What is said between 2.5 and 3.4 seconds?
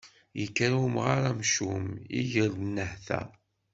nnehta.